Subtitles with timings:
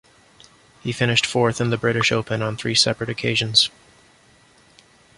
[0.81, 3.69] He finished fourth in the British Open on three separate occasions.